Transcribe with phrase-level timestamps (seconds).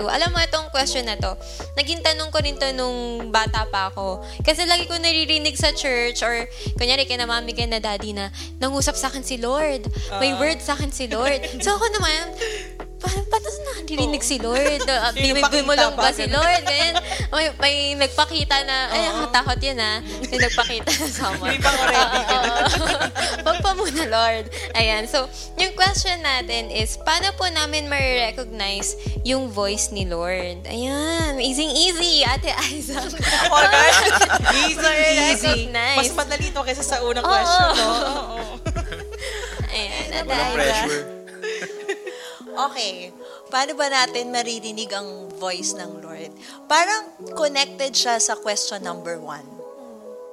[0.00, 0.08] to.
[0.08, 1.36] Alam mo, itong question na to,
[1.76, 4.24] naging tanong ko rin to nung bata pa ako.
[4.40, 8.32] Kasi lagi ko naririnig sa church or kunyari kay na mami, kay na daddy na
[8.56, 9.84] nangusap sa akin si Lord.
[10.16, 10.40] May Ah.
[10.40, 11.44] word sa akin si Lord.
[11.62, 12.32] So ako naman,
[13.00, 13.40] paano pa
[13.90, 14.84] nakadirinig si Lord?
[14.86, 16.12] Uh, nagpakita bumulong ba?
[16.12, 16.62] si Lord?
[16.62, 16.94] Ganyan.
[17.32, 19.26] May, may nagpakita na, ay, Oo.
[19.26, 19.98] nakatakot yun ah.
[20.30, 21.50] May nagpakita na someone.
[21.50, 22.20] Hindi pa ako ready.
[23.46, 24.44] Wag pa muna, Lord.
[24.76, 25.10] Ayan.
[25.10, 25.26] So,
[25.56, 28.94] yung question natin is, paano po namin ma-recognize
[29.26, 30.68] yung voice ni Lord?
[30.70, 31.40] Ayan.
[31.40, 32.22] Easy, easy.
[32.22, 33.00] Ate Aiza.
[33.00, 33.94] Ako agad.
[34.70, 34.96] Easy,
[35.34, 35.58] easy.
[35.72, 37.32] Mas madali to kaysa sa unang Oo.
[37.32, 37.86] question, no?
[37.90, 38.38] Oo.
[39.74, 40.06] Ayan.
[40.14, 40.54] Ate Walang Aiza.
[40.54, 41.19] pressure.
[42.68, 43.14] Okay.
[43.48, 46.30] Paano ba natin maririnig ang voice ng Lord?
[46.68, 49.46] Parang connected siya sa question number one.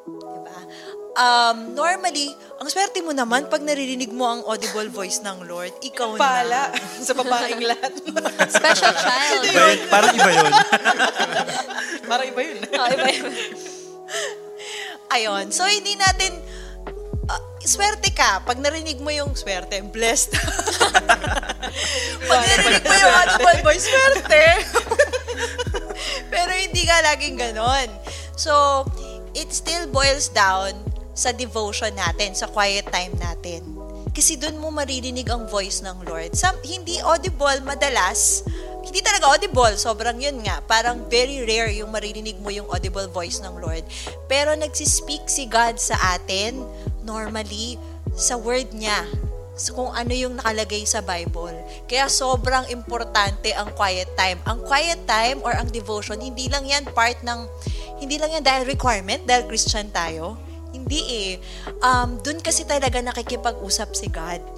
[0.08, 0.60] Diba?
[1.18, 2.30] Um, normally,
[2.62, 6.70] ang swerte mo naman pag naririnig mo ang audible voice ng Lord, ikaw Pala.
[6.70, 6.78] na.
[7.08, 7.92] sa babaeng lahat.
[8.60, 9.42] Special child.
[9.48, 10.52] Iba yun, parang iba yun.
[12.06, 12.58] Parang iba yun.
[12.70, 13.26] Oh, iba yun.
[15.16, 15.46] Ayon.
[15.50, 16.38] So, hindi natin...
[17.68, 18.42] swerte ka.
[18.48, 20.34] Pag narinig mo yung swerte, blessed.
[22.32, 24.46] Pag narinig mo yung audible voice, swerte.
[26.34, 27.92] Pero hindi ka laging ganon.
[28.40, 28.84] So,
[29.36, 30.74] it still boils down
[31.12, 33.62] sa devotion natin, sa quiet time natin.
[34.16, 36.34] Kasi doon mo maririnig ang voice ng Lord.
[36.34, 38.42] Some, hindi audible madalas,
[38.88, 40.64] hindi talaga audible, sobrang yun nga.
[40.64, 43.84] Parang very rare yung maririnig mo yung audible voice ng Lord.
[44.32, 46.64] Pero nagsispeak si God sa atin,
[47.04, 47.76] normally,
[48.16, 49.04] sa word niya.
[49.60, 51.54] So, kung ano yung nakalagay sa Bible.
[51.92, 54.40] Kaya sobrang importante ang quiet time.
[54.48, 57.44] Ang quiet time or ang devotion, hindi lang yan part ng,
[58.00, 60.40] hindi lang yan dahil requirement, dahil Christian tayo.
[60.72, 61.32] Hindi eh.
[61.84, 64.58] Um, Doon kasi talaga nakikipag-usap si God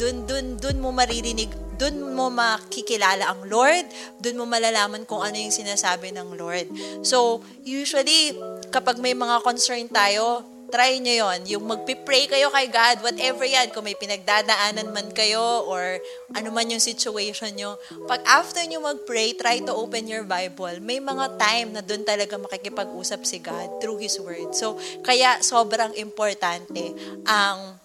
[0.00, 3.88] dun, dun, dun mo maririnig, dun mo makikilala ang Lord,
[4.20, 6.68] dun mo malalaman kung ano yung sinasabi ng Lord.
[7.00, 8.36] So, usually,
[8.68, 13.74] kapag may mga concern tayo, try nyo yon Yung magpipray kayo kay God, whatever yan,
[13.74, 15.98] kung may pinagdadaanan man kayo or
[16.36, 17.74] ano man yung situation nyo.
[18.06, 20.78] Pag after nyo magpray, try to open your Bible.
[20.84, 24.54] May mga time na dun talaga makikipag-usap si God through His Word.
[24.54, 26.94] So, kaya sobrang importante
[27.26, 27.80] ang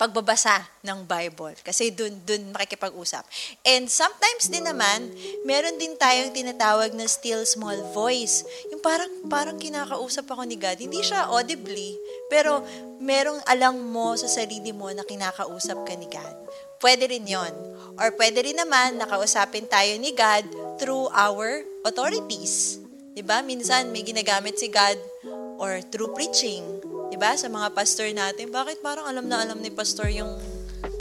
[0.00, 1.60] pagbabasa ng Bible.
[1.60, 3.20] Kasi dun, dun makikipag-usap.
[3.68, 5.12] And sometimes din naman,
[5.44, 8.40] meron din tayong tinatawag na still small voice.
[8.72, 10.80] Yung parang, parang kinakausap ako ni God.
[10.80, 12.00] Hindi siya audibly,
[12.32, 12.64] pero
[12.96, 16.36] merong alang mo sa sarili mo na kinakausap ka ni God.
[16.80, 17.52] Pwede rin yon
[18.00, 20.48] Or pwede rin naman nakausapin tayo ni God
[20.80, 22.80] through our authorities.
[23.12, 23.44] 'Di ba?
[23.44, 24.96] Minsan may ginagamit si God
[25.60, 26.64] or through preaching.
[27.10, 27.34] 'Di ba?
[27.34, 30.38] Sa mga pastor natin, bakit parang alam na alam ni pastor yung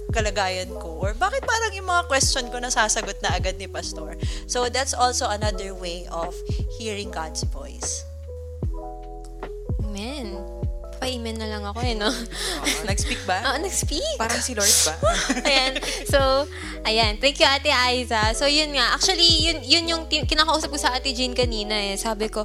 [0.10, 0.98] kalagayan ko?
[0.98, 4.18] Or bakit parang yung mga question ko nasasagot na agad ni pastor?
[4.50, 6.34] So that's also another way of
[6.82, 8.02] hearing God's voice.
[9.86, 10.49] Amen.
[11.00, 12.12] Pa-amen na lang ako eh, no?
[12.12, 13.40] Oo, Nag-speak ba?
[13.50, 14.20] Oo, nag-speak.
[14.20, 14.94] Parang si Lord ba?
[15.48, 15.80] ayan.
[16.06, 16.20] So,
[16.84, 17.16] ayan.
[17.18, 18.36] Thank you, Ate Aiza.
[18.36, 19.00] So, yun nga.
[19.00, 21.96] Actually, yun, yun yung kinakausap ko sa Ate Jean kanina eh.
[21.96, 22.44] Sabi ko,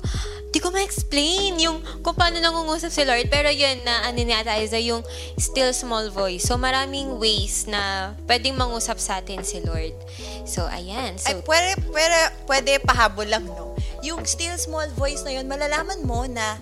[0.54, 3.26] di ko ma-explain yung kung paano nangungusap si Lord.
[3.26, 5.03] Pero yun na, ano ni Ate Aiza, yung
[5.34, 6.47] still small voice.
[6.47, 9.98] So, maraming ways na pwedeng mangusap sa atin si Lord.
[10.47, 11.19] So, ayan.
[11.26, 13.75] Ay, So, pwede, pwede, pwede pahabol lang, no?
[14.04, 16.60] Yung still small voice na yun, malalaman mo na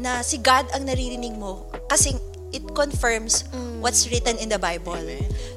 [0.00, 2.16] na si God ang naririnig mo kasi
[2.50, 3.46] it confirms
[3.78, 4.98] what's written in the Bible.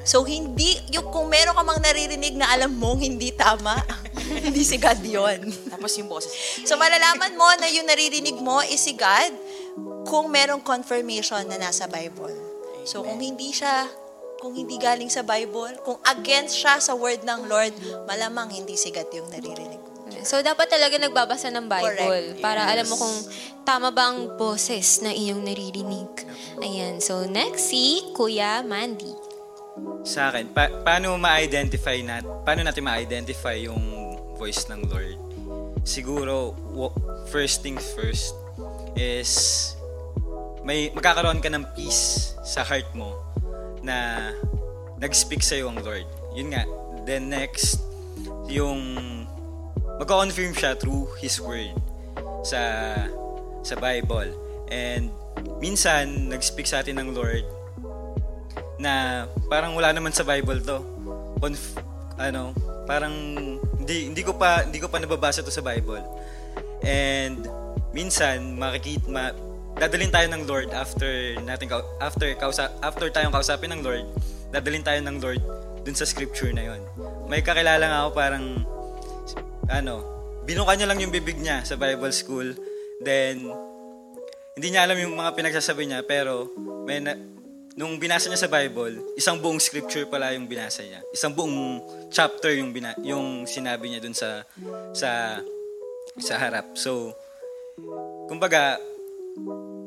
[0.06, 3.82] So, hindi, yung kung meron ka mang naririnig na alam mong hindi tama,
[4.46, 5.50] hindi si God yon.
[5.74, 6.32] Tapos yung boses.
[6.64, 9.34] So, malalaman mo na yung naririnig mo is si God
[10.08, 12.34] kung merong confirmation na nasa Bible.
[12.86, 13.90] So, kung hindi siya,
[14.44, 17.74] kung hindi galing sa Bible, kung against siya sa word ng Lord,
[18.06, 19.93] malamang hindi si God yung naririnig mo.
[20.24, 22.40] So dapat talaga nagbabasa ng Bible Correct.
[22.40, 22.72] para Yes.
[22.72, 23.18] alam mo kung
[23.64, 26.12] tama ba ang boses na iyong naririnig.
[26.60, 27.00] Ayan.
[27.00, 29.12] So, next si Kuya Mandy.
[30.04, 33.82] Sa akin, pa- paano ma-identify nat paano natin ma-identify yung
[34.36, 35.18] voice ng Lord?
[35.84, 36.56] Siguro,
[37.28, 38.36] first things first
[38.96, 39.74] is
[40.64, 43.20] may magkakaroon ka ng peace sa heart mo
[43.84, 44.32] na
[45.00, 46.08] nag-speak sa'yo ang Lord.
[46.36, 46.64] Yun nga.
[47.04, 47.84] Then next,
[48.48, 48.80] yung
[50.02, 51.74] magko-confirm siya through His Word
[52.46, 52.62] sa
[53.64, 54.32] sa Bible.
[54.70, 55.14] And
[55.60, 57.46] minsan, nag-speak sa atin ng Lord
[58.82, 60.80] na parang wala naman sa Bible to.
[61.40, 61.80] Conf-
[62.20, 62.52] ano,
[62.86, 63.14] parang
[63.80, 66.04] hindi hindi ko pa hindi ko pa nababasa to sa Bible.
[66.84, 67.48] And
[67.96, 69.32] minsan makikita ma,
[69.80, 71.72] dadalhin tayo ng Lord after natin
[72.04, 74.06] after kausa, after tayong kausapin ng Lord,
[74.52, 75.42] dadalhin tayo ng Lord
[75.84, 76.82] dun sa scripture na yon.
[77.28, 78.46] May kakilala nga ako parang
[79.74, 80.06] ano,
[80.46, 82.54] binuka niya lang yung bibig niya sa Bible school.
[83.02, 83.50] Then,
[84.54, 86.54] hindi niya alam yung mga pinagsasabi niya, pero
[86.86, 87.18] may na,
[87.74, 91.02] nung binasa niya sa Bible, isang buong scripture pala yung binasa niya.
[91.10, 91.82] Isang buong
[92.14, 94.46] chapter yung bina, yung sinabi niya dun sa
[94.94, 95.42] sa
[96.22, 96.78] sa harap.
[96.78, 97.18] So,
[98.30, 98.78] kumbaga,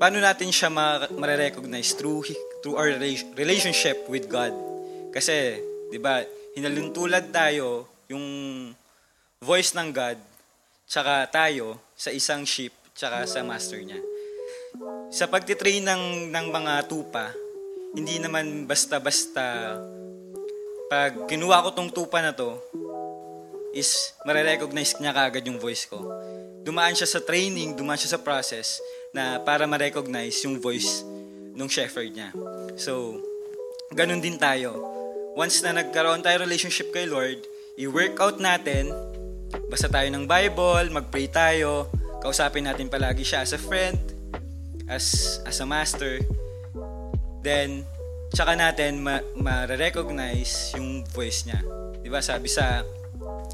[0.02, 1.06] paano natin siya ma-
[1.38, 2.26] recognize through
[2.58, 4.50] through our rela- relationship with God?
[5.14, 5.62] Kasi,
[5.94, 6.26] 'di ba,
[6.58, 8.26] hinalintulad tayo yung
[9.46, 10.18] voice ng God
[10.90, 14.02] tsaka tayo sa isang sheep tsaka sa master niya.
[15.14, 17.30] Sa pagtitrain ng, ng mga tupa,
[17.94, 19.78] hindi naman basta-basta
[20.86, 22.58] pag kinuha ko tong tupa na to,
[23.76, 26.00] is marirecognize niya kaagad yung voice ko.
[26.62, 28.80] Dumaan siya sa training, dumaan siya sa process
[29.12, 31.04] na para ma-recognize yung voice
[31.54, 32.30] ng shepherd niya.
[32.80, 33.20] So,
[33.92, 34.78] ganun din tayo.
[35.36, 37.44] Once na nagkaroon tayo relationship kay Lord,
[37.76, 38.88] i-work out natin,
[39.68, 41.90] basta tayo ng Bible, mag-pray tayo,
[42.22, 43.98] kausapin natin palagi siya as a friend,
[44.90, 46.22] as, as a master,
[47.42, 47.86] then,
[48.34, 51.62] tsaka natin ma- ma-recognize yung voice niya.
[52.02, 52.18] Di ba?
[52.22, 52.82] Sabi sa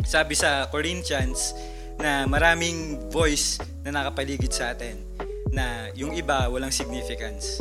[0.05, 1.53] sabi sa Corinthians
[2.01, 4.97] na maraming voice na nakapaligid sa atin
[5.53, 7.61] na yung iba walang significance.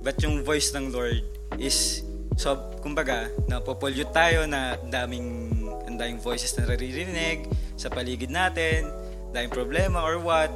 [0.00, 1.24] But yung voice ng Lord
[1.60, 2.02] is
[2.34, 5.52] so kumbaga napopollute tayo na daming
[5.94, 7.46] ang daming voices na naririnig
[7.78, 8.90] sa paligid natin,
[9.30, 10.50] daming problema or what.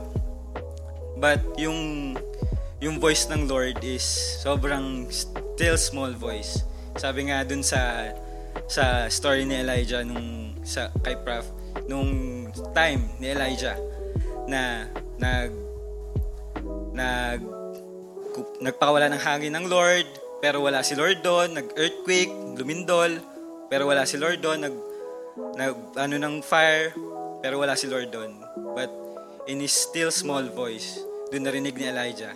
[1.14, 2.14] But yung
[2.82, 4.02] yung voice ng Lord is
[4.42, 6.66] sobrang still small voice.
[6.98, 8.10] Sabi nga dun sa
[8.66, 11.46] sa story ni Elijah nung sa kay Prof
[11.86, 13.78] nung time ni Elijah
[14.50, 14.90] na
[15.22, 15.54] nag
[16.90, 17.40] nag
[18.58, 20.06] nagpakawala ng hangin ng Lord
[20.38, 23.18] pero wala si Lord doon, nag-earthquake, lumindol,
[23.66, 24.74] pero wala si Lord doon, nag
[25.58, 26.94] nag ano ng fire,
[27.42, 28.38] pero wala si Lord doon.
[28.74, 28.90] But
[29.46, 31.00] in his still small voice,
[31.30, 32.34] doon narinig ni Elijah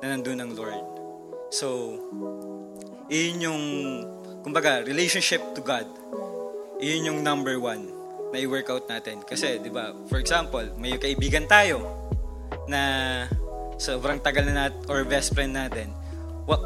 [0.00, 0.84] na nandun ang Lord.
[1.54, 1.98] So,
[3.08, 3.62] iyon yung,
[4.42, 5.86] kumbaga, relationship to God.
[6.82, 7.88] Iyon yung number one
[8.34, 9.22] na i-workout natin.
[9.22, 11.84] Kasi, di ba, for example, may kaibigan tayo
[12.66, 12.82] na
[13.78, 15.94] sobrang tagal na nat or best friend natin.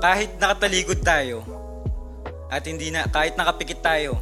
[0.01, 1.45] Kahit nakataligod tayo
[2.49, 4.17] at hindi na, kahit nakapikit tayo,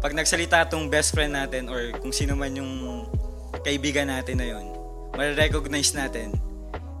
[0.00, 3.04] pag nagsalita tong best friend natin or kung sino man yung
[3.64, 4.66] kaibigan natin na yun,
[5.16, 6.36] marirecognize natin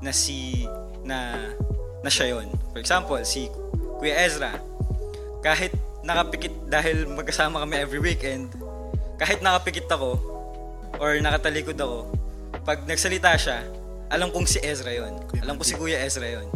[0.00, 0.64] na si
[1.04, 1.36] na
[2.00, 2.48] na siya yun.
[2.72, 3.52] For example, si
[4.00, 4.56] Kuya Ezra,
[5.44, 5.72] kahit
[6.06, 8.52] nakapikit dahil magkasama kami every weekend,
[9.20, 10.16] kahit nakapikit ako
[10.96, 12.08] or nakatalikod ako,
[12.64, 13.64] pag nagsalita siya,
[14.08, 15.18] alam kong si Ezra yon.
[15.42, 16.46] Alam ko si Kuya Ezra yon.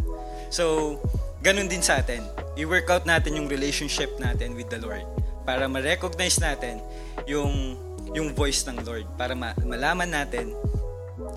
[0.51, 0.97] So,
[1.43, 2.23] ganun din sa atin.
[2.55, 6.81] I-work out natin yung relationship natin with the Lord para ma-recognize natin
[7.29, 7.77] yung
[8.11, 10.51] yung voice ng Lord para ma- malaman natin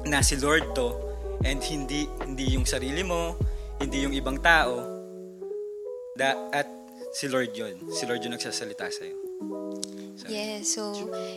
[0.10, 0.96] na si Lord to
[1.44, 3.38] and hindi hindi yung sarili mo,
[3.78, 4.82] hindi yung ibang tao
[6.18, 6.68] da, at
[7.14, 7.78] si Lord yon.
[7.94, 9.18] Si Lord yung nagsasalita sa iyo.
[10.30, 10.94] Yes, so,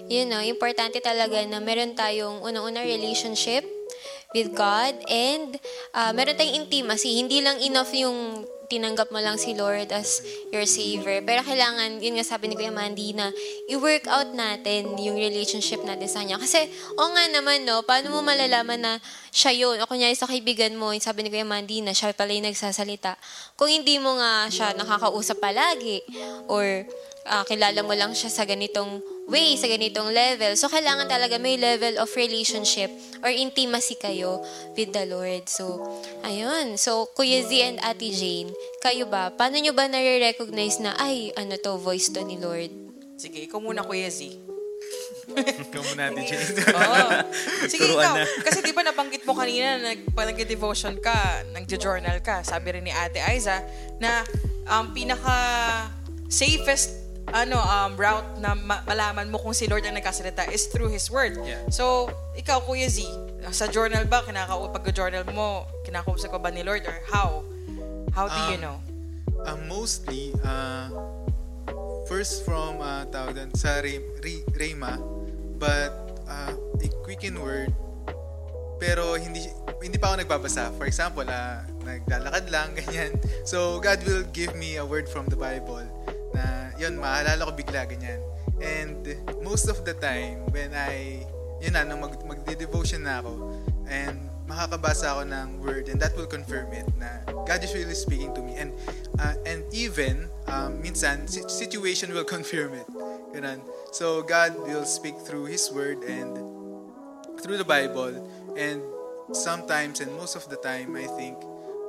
[0.07, 3.67] yun know, importante talaga na meron tayong unang-una relationship
[4.31, 5.59] with God and
[5.97, 7.19] uh, meron tayong intimacy.
[7.19, 10.21] Hindi lang enough yung tinanggap mo lang si Lord as
[10.51, 11.23] your Savior.
[11.23, 13.31] Pero kailangan, yun nga sabi ni Kuya Mandy, na
[13.71, 16.37] i-work out natin yung relationship natin sa Kanya.
[16.43, 16.67] Kasi,
[16.99, 18.93] o nga naman, no, paano mo malalaman na
[19.31, 19.77] siya yun?
[19.81, 23.17] O kunyari sa kaibigan mo, yung sabi ni Kuya Mandy na siya pala yung nagsasalita.
[23.55, 26.03] Kung hindi mo nga siya nakakausap palagi,
[26.51, 26.85] or
[27.27, 30.55] ah, kilala mo lang siya sa ganitong way, sa ganitong level.
[30.55, 32.89] So, kailangan talaga may level of relationship
[33.21, 34.41] or intimacy kayo
[34.79, 35.51] with the Lord.
[35.51, 35.83] So,
[36.23, 36.79] ayun.
[36.79, 39.35] So, Kuya Z and Ate Jane, kayo ba?
[39.35, 42.71] Paano nyo ba nare-recognize na, ay, ano to, voice to ni Lord?
[43.19, 44.31] Sige, ikaw muna, Kuya Z.
[45.35, 46.47] Ikaw muna natin, Jane.
[46.79, 47.09] Oo.
[47.67, 48.15] Sige, ikaw.
[48.15, 48.23] na.
[48.47, 52.95] Kasi di ba nabanggit mo kanina na nag, nag-devotion ka, nag-journal ka, sabi rin ni
[52.95, 53.59] Ate Aiza,
[53.99, 54.23] na
[54.71, 55.35] um, pinaka
[56.31, 60.89] safest ano um, route na ma- malaman mo kung si Lord ang nagkasalita is through
[60.89, 61.35] His Word.
[61.43, 61.67] Yeah.
[61.69, 63.03] So, ikaw, Kuya Z,
[63.51, 67.43] sa journal ba, kinaka- pag-journal mo, kinakausap ka ba ni Lord or how?
[68.15, 68.77] How do you Um, know?
[69.43, 70.89] Uh, mostly, uh,
[72.07, 74.99] first from uh, tawag doon, sa Re- Re- Rema,
[75.59, 75.93] but
[76.27, 77.71] uh, a quicken word,
[78.79, 79.47] pero hindi
[79.83, 80.73] hindi pa ako nagbabasa.
[80.75, 83.19] For example, uh, naglalakad lang, ganyan.
[83.43, 85.85] So, God will give me a word from the Bible
[86.37, 88.21] na, yun, maalala ko bigla, ganyan.
[88.61, 89.09] And
[89.41, 91.25] most of the time, when I,
[91.65, 93.57] yun na, nung mag, magde-devotion na ako,
[93.89, 98.37] and makakabasa ako ng word, and that will confirm it, na God is really speaking
[98.37, 98.55] to me.
[98.61, 98.71] And,
[99.19, 102.87] uh, and even, um, minsan, si- situation will confirm it.
[103.35, 103.61] Ganun.
[103.93, 106.37] So God will speak through His Word and
[107.43, 108.17] through the Bible.
[108.57, 108.81] And
[109.33, 111.37] sometimes, and most of the time, I think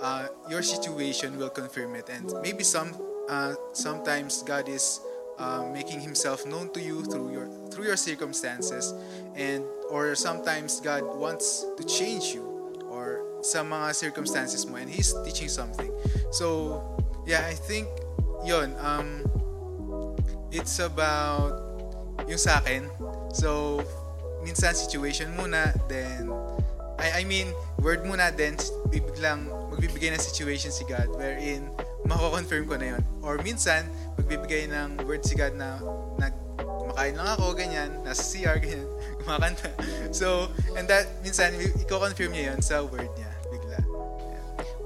[0.01, 2.09] uh, your situation will confirm it.
[2.09, 2.93] And maybe some
[3.29, 5.01] uh, sometimes God is
[5.37, 8.93] uh, making Himself known to you through your through your circumstances,
[9.35, 12.43] and or sometimes God wants to change you
[12.89, 15.91] or sa mga circumstances mo, and He's teaching something.
[16.31, 16.81] So
[17.25, 17.87] yeah, I think
[18.45, 19.25] yon um
[20.51, 21.59] it's about
[22.25, 22.89] yung sa akin.
[23.33, 23.83] So
[24.41, 26.31] minsan situation muna then
[26.97, 27.53] I I mean
[27.83, 28.57] word muna then
[28.89, 31.69] bibiglang magbibigay ng situation si God wherein
[32.07, 33.85] mako-confirm ko na yon or minsan
[34.15, 35.77] magbibigay ng word si God na
[36.17, 38.87] nag kumakain lang ako ganyan nasa CR ganyan
[39.21, 39.69] kumakanta
[40.09, 40.47] so
[40.79, 43.79] and that minsan i-confirm niya yon sa word niya bigla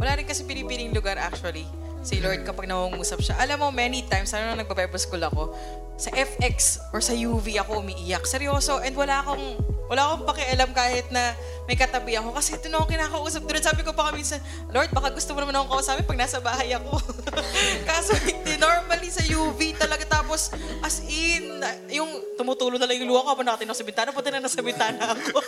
[0.01, 1.69] Wala rin kasi pinipiling lugar actually.
[2.01, 3.37] Si Lord kapag nangungusap siya.
[3.37, 5.53] Alam mo, many times, ano na nagpa-Bible school ako,
[5.93, 8.25] sa FX or sa UV ako umiiyak.
[8.25, 8.81] Seryoso.
[8.81, 9.61] And wala akong,
[9.91, 11.35] wala akong pakialam kahit na
[11.67, 12.31] may katabi ako.
[12.31, 13.43] Kasi ito na ako kinakausap.
[13.43, 14.39] Doon sabi ko pa minsan,
[14.71, 16.95] Lord, baka gusto mo naman akong kausapin pag nasa bahay ako.
[17.91, 20.07] Kaso hindi, normally sa UV talaga.
[20.07, 21.59] Tapos, as in,
[21.91, 22.07] yung
[22.39, 25.01] tumutulo na lang yung luha ko habang nakatingin ako sa bintana, puti na nasa bintana
[25.11, 25.43] ako.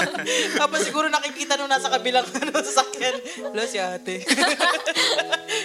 [0.66, 3.16] Tapos siguro nakikita nung nasa kabilang ano, sasakyan.
[3.54, 4.26] Wala si ate.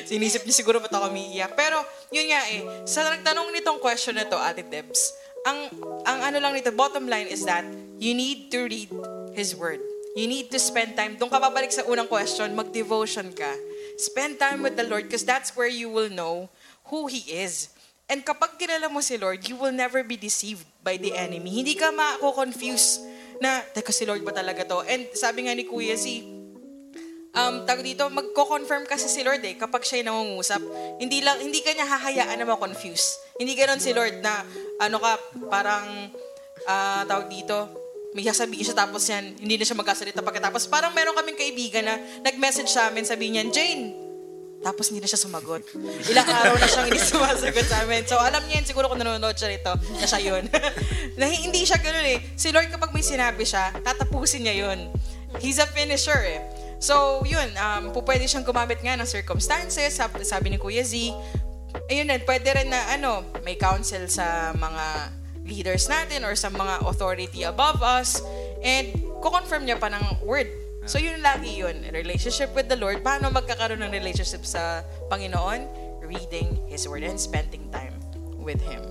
[0.05, 1.57] Sinisip niya siguro ba't ako umiiyak.
[1.57, 1.81] Pero,
[2.13, 5.17] yun nga eh, sa nagtanong nitong question na to, Ate Debs,
[5.49, 5.65] ang,
[6.05, 7.65] ang ano lang nito, bottom line is that
[7.99, 8.89] you need to read
[9.35, 9.83] His Word.
[10.17, 11.19] You need to spend time.
[11.19, 13.53] Doon ka babalik sa unang question, mag-devotion ka.
[13.99, 16.49] Spend time with the Lord because that's where you will know
[16.89, 17.69] who He is.
[18.09, 21.61] And kapag kilala mo si Lord, you will never be deceived by the enemy.
[21.61, 23.05] Hindi ka mako-confuse
[23.37, 24.81] na, teka si Lord ba talaga to?
[24.89, 26.25] And sabi nga ni Kuya Z,
[27.37, 30.61] um, tawag dito, magko-confirm kasi si Lord eh, kapag siya yung nangungusap.
[30.97, 33.21] Hindi lang, hindi ka niya hahayaan na ma-confuse.
[33.37, 34.41] Hindi ganoon si Lord na,
[34.81, 35.11] ano ka,
[35.45, 36.09] parang,
[36.65, 40.65] ah, tawag dito, may sasabihin siya tapos yan, hindi na siya magkasalita pagkatapos.
[40.65, 44.09] Parang meron kaming kaibigan na nag-message sa amin, sabi niyan, Jane,
[44.59, 45.63] tapos hindi na siya sumagot.
[46.11, 48.03] Ilang araw na siyang hindi sumasagot sa amin.
[48.09, 50.43] So alam niya yun, siguro kung nanonood siya nito, na siya yun.
[51.19, 52.19] na hindi siya ganun eh.
[52.35, 54.91] Si Lord kapag may sinabi siya, tatapusin niya yun.
[55.39, 56.41] He's a finisher eh.
[56.81, 60.95] So yun, um, pwede siyang gumamit nga ng circumstances, sabi, sabi ni Kuya Z.
[61.87, 65.13] Ayun din, pwede rin na ano, may counsel sa mga
[65.49, 68.21] leaders natin or sa mga authority above us.
[68.61, 68.93] And
[69.25, 70.47] kukonfirm niya pa ng word
[70.87, 73.03] So yun lagi yun, relationship with the Lord.
[73.03, 75.67] Paano magkakaroon ng relationship sa Panginoon?
[76.01, 77.93] Reading His Word and spending time
[78.41, 78.81] with Him.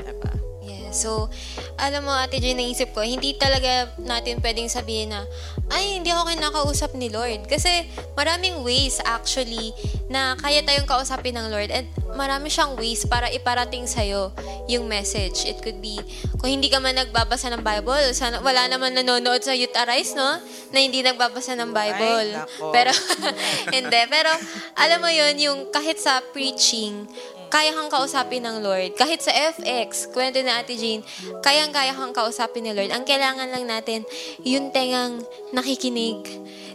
[0.00, 0.32] Diba?
[0.62, 0.94] Yeah.
[0.94, 1.26] So,
[1.74, 5.26] alam mo, Ate Joy, naisip ko, hindi talaga natin pwedeng sabihin na,
[5.72, 7.50] ay, hindi ako kinakausap ni Lord.
[7.50, 9.74] Kasi maraming ways actually
[10.06, 14.30] na kaya tayong kausapin ng Lord and marami siyang ways para iparating sa'yo
[14.68, 15.48] yung message.
[15.48, 15.98] It could be,
[16.38, 20.38] kung hindi ka man nagbabasa ng Bible, sana, wala naman nanonood sa Youth Arise, no?
[20.70, 22.28] Na hindi nagbabasa ng Bible.
[22.36, 22.46] Ay.
[22.70, 22.92] Pero,
[23.76, 24.00] hindi.
[24.06, 24.30] Pero,
[24.76, 27.08] alam mo yun, yung kahit sa preaching,
[27.52, 28.96] kaya kang kausapin ng Lord.
[28.96, 31.04] Kahit sa FX, kwento na Ate Jean,
[31.44, 32.88] kayang-kaya kang kausapin ni Lord.
[32.88, 34.08] Ang kailangan lang natin,
[34.40, 35.20] yung tengang
[35.52, 36.24] nakikinig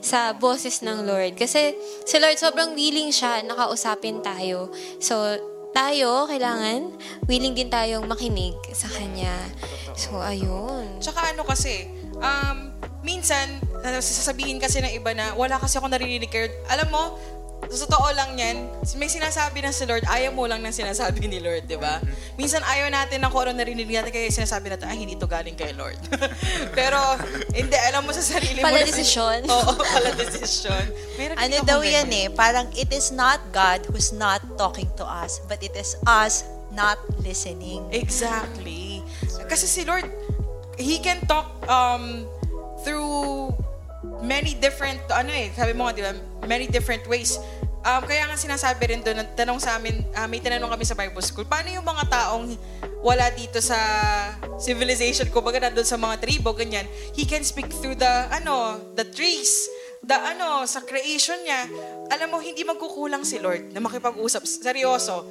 [0.05, 1.34] sa boses ng Lord.
[1.34, 1.74] Kasi
[2.05, 4.69] si Lord sobrang willing siya na kausapin tayo.
[5.01, 5.17] So,
[5.74, 6.93] tayo, kailangan,
[7.25, 9.34] willing din tayong makinig sa Kanya.
[9.98, 11.01] So, ayun.
[11.01, 11.89] Tsaka ano kasi,
[12.22, 12.69] um,
[13.01, 13.62] minsan,
[13.98, 16.50] sasabihin kasi ng iba na, wala kasi ako naririnig kayo.
[16.69, 17.03] Alam mo,
[17.68, 18.58] sa totoo lang yan,
[18.96, 22.00] may sinasabi ng si Lord, ayaw mo lang ng sinasabi ni Lord, di ba?
[22.40, 25.58] Minsan ayaw natin ng kung ano narinig natin, kaya sinasabi natin, ay, hindi to galing
[25.58, 26.00] kay Lord.
[26.78, 26.98] Pero,
[27.52, 28.72] hindi, alam mo sa sarili mo.
[28.72, 29.40] Pala na- desisyon.
[29.52, 30.86] Oo, pala desisyon.
[31.36, 32.32] Ano daw yan ganyan.
[32.32, 36.48] eh, parang it is not God who's not talking to us, but it is us
[36.72, 37.84] not listening.
[37.92, 39.04] Exactly.
[39.50, 40.08] Kasi si Lord,
[40.78, 42.30] He can talk um,
[42.86, 43.50] through
[44.24, 46.14] many different, ano eh, sabi mo di ba,
[46.46, 47.38] many different ways.
[47.88, 51.24] Um, kaya nga sinasabi rin doon, tanong sa amin, ah, may tinanong kami sa Bible
[51.24, 52.52] School, paano yung mga taong
[53.00, 53.78] wala dito sa
[54.60, 56.84] civilization, kumbaga nandun sa mga tribo, ganyan,
[57.16, 59.72] he can speak through the, ano, the trees,
[60.04, 61.70] the ano, sa creation niya.
[62.12, 64.44] Alam mo, hindi magkukulang si Lord na makipag-usap.
[64.46, 65.26] Seryoso.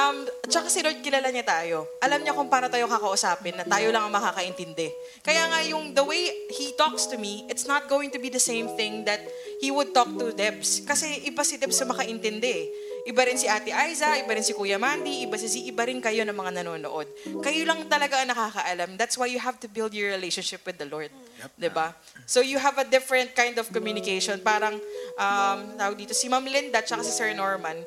[0.00, 1.84] Um, tsaka si Lord kilala niya tayo.
[2.00, 4.88] Alam niya kung paano tayo kakausapin na tayo lang ang makakaintindi.
[5.20, 8.40] Kaya nga yung the way He talks to me, it's not going to be the
[8.40, 9.20] same thing that
[9.60, 10.80] He would talk to Debs.
[10.88, 12.66] Kasi iba si Debs sa makaintindi eh.
[13.08, 16.04] Iba rin si Ate Aiza, iba rin si Kuya Mandy, iba si Z, iba rin
[16.04, 17.08] kayo ng mga nanonood.
[17.40, 19.00] Kayo lang talaga ang nakakaalam.
[19.00, 21.08] That's why you have to build your relationship with the Lord.
[21.56, 21.96] 'Di ba?
[22.28, 24.44] So you have a different kind of communication.
[24.44, 24.76] Parang,
[25.16, 27.80] um, tawag dito, si Ma'am Linda at si Sir Norman,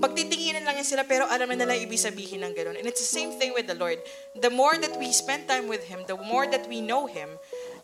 [0.00, 2.76] pagtitinginan lang yan sila pero alam na nila ibig sabihin ng ganun.
[2.78, 4.00] And it's the same thing with the Lord.
[4.38, 7.28] The more that we spend time with Him, the more that we know Him,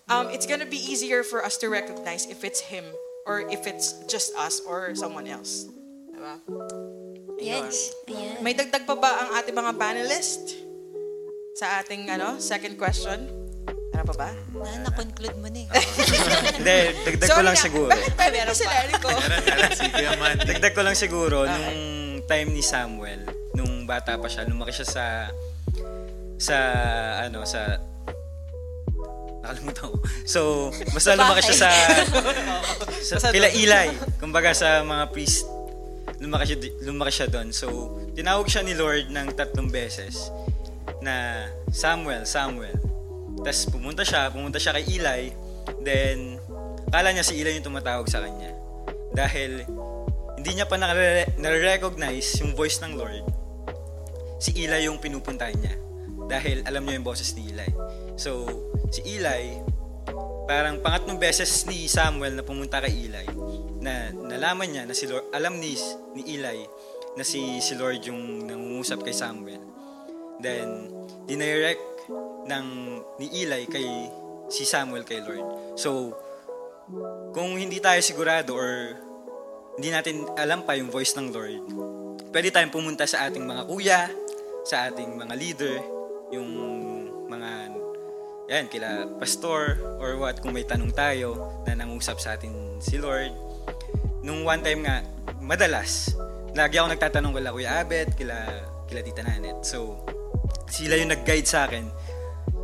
[0.09, 2.85] um, it's gonna be easier for us to recognize if it's Him
[3.29, 5.69] or if it's just us or someone else.
[6.09, 6.35] Diba?
[7.39, 7.93] Yes.
[8.09, 8.41] Ayan.
[8.43, 10.59] May dagdag pa ba ang ating mga panelist?
[11.59, 13.31] Sa ating ano, second question?
[13.95, 14.31] Ano pa ba?
[14.55, 15.69] Na, na-conclude mo na eh.
[16.59, 17.91] Hindi, dagdag ko lang siguro.
[17.91, 19.11] Bakit pa rin sila, Rico?
[20.47, 21.98] Dagdag ko lang siguro, nung
[22.29, 23.25] time ni Samuel,
[23.57, 25.05] nung bata pa siya, lumaki siya sa,
[26.37, 26.57] sa,
[27.25, 27.81] ano, sa,
[29.41, 29.97] nakalimutan ko.
[30.29, 30.41] So,
[30.93, 31.71] basta lumaki siya sa,
[33.17, 33.97] sa kila Eli.
[34.21, 35.49] Kumbaga sa mga priest,
[36.21, 37.49] lumaki siya, lumaki siya doon.
[37.51, 40.29] So, tinawag siya ni Lord ng tatlong beses
[41.01, 42.77] na Samuel, Samuel.
[43.41, 45.33] Tapos pumunta siya, pumunta siya kay Eli.
[45.81, 46.37] Then,
[46.93, 48.53] kala niya si Eli yung tumatawag sa kanya.
[49.15, 49.65] Dahil,
[50.49, 53.21] hindi niya pa nare- nare-recognize yung voice ng Lord.
[54.41, 55.77] Si Eli yung pinupuntahan niya.
[56.25, 57.69] Dahil alam niya yung boses ni Eli.
[58.17, 58.49] So,
[58.89, 59.61] si Eli,
[60.49, 63.29] parang pangatlong beses ni Samuel na pumunta kay Eli
[63.85, 65.77] na nalaman niya na si Lord, alam ni,
[66.17, 66.65] ni Eli
[67.13, 69.61] na si, si Lord yung nangungusap kay Samuel.
[70.41, 70.89] Then,
[71.29, 72.09] dinirect
[72.49, 72.67] ng
[73.21, 73.85] ni Eli kay
[74.49, 75.77] si Samuel kay Lord.
[75.77, 76.17] So,
[77.37, 78.97] kung hindi tayo sigurado or
[79.79, 81.63] hindi natin alam pa yung voice ng Lord,
[82.35, 84.11] pwede tayong pumunta sa ating mga kuya,
[84.67, 85.79] sa ating mga leader,
[86.35, 86.51] yung
[87.31, 87.79] mga
[88.49, 93.31] yan, kila pastor or what, kung may tanong tayo na nangusap sa atin si Lord.
[94.25, 95.05] Nung one time nga,
[95.39, 96.17] madalas,
[96.57, 98.35] lagi ako nagtatanong kila Kuya Abet, kila,
[98.89, 99.63] kila Tita Nanet.
[99.69, 100.01] So,
[100.67, 101.93] sila yung nag-guide sa akin.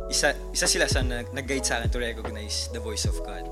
[0.09, 3.45] Isa, isa sila sa nag- nag-guide sa akin to recognize the voice of God.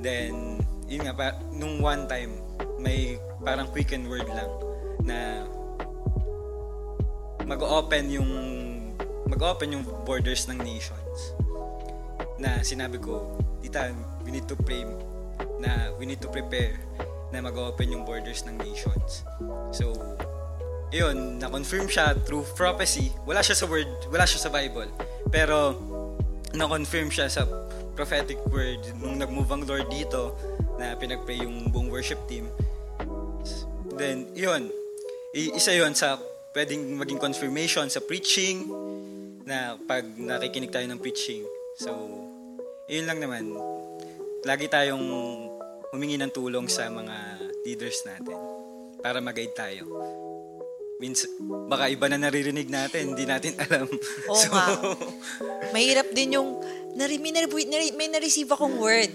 [0.00, 2.34] Then, yun nga, pa, nung one time,
[2.82, 3.14] may
[3.46, 4.50] parang quicken word lang
[5.06, 5.46] na
[7.46, 8.30] mag-open yung
[9.30, 11.34] mag-open yung borders ng nations.
[12.42, 13.94] Na sinabi ko tita
[14.26, 14.82] we need to pray
[15.62, 16.74] na we need to prepare
[17.30, 19.22] na mag-open yung borders ng nations.
[19.70, 19.94] So
[20.90, 23.14] yun na-confirm siya through prophecy.
[23.22, 24.90] Wala siya sa word wala siya sa Bible.
[25.30, 25.78] Pero
[26.50, 27.46] na-confirm siya sa
[27.94, 30.34] prophetic word nung nag-move ang Lord dito
[30.80, 32.48] na pinag-pray yung buong worship team
[33.94, 34.72] then yun
[35.30, 36.18] I- isa yon sa
[36.50, 38.66] pwedeng maging confirmation sa preaching
[39.46, 41.46] na pag nakikinig tayo ng preaching.
[41.78, 41.90] So,
[42.90, 43.54] yun lang naman.
[44.42, 45.06] Lagi tayong
[45.90, 47.14] humingi ng tulong sa mga
[47.62, 48.34] leaders natin
[48.98, 49.86] para mag-guide tayo.
[50.98, 51.24] Means,
[51.70, 53.86] baka iba na naririnig natin, hindi natin alam.
[54.28, 54.66] Oo nga.
[55.72, 56.60] Mahirap din yung,
[56.92, 59.08] nari, may, nari, nari- may na-receive akong word.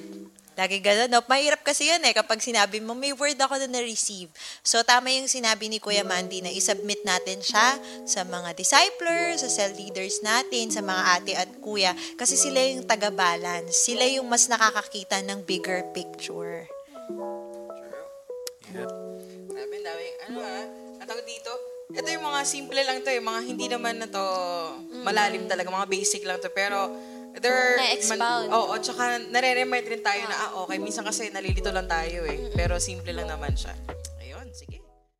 [0.56, 1.20] Lagi gano'n, no?
[1.28, 4.32] Mahirap kasi yan eh, kapag sinabi mo, may word ako na na-receive.
[4.64, 7.76] So, tama yung sinabi ni Kuya Mandy na isubmit natin siya
[8.08, 11.92] sa mga disciples, sa cell leaders natin, sa mga ate at kuya.
[12.16, 13.76] Kasi sila yung taga-balance.
[13.76, 16.64] Sila yung mas nakakakita ng bigger picture.
[18.72, 20.08] Grabe, dami.
[20.32, 20.66] Ano ah,
[21.04, 21.52] ang dito?
[21.96, 24.24] Ito yung mga simple lang to, yung mga hindi naman na to
[25.06, 26.50] malalim talaga, mga basic lang to.
[26.50, 26.90] Pero,
[27.42, 27.76] there are...
[27.80, 28.48] Na-expound.
[28.52, 32.52] Oo, tsaka nare-remind rin tayo na, ah, okay, minsan kasi nalilito lang tayo eh.
[32.54, 33.74] Pero simple lang naman siya.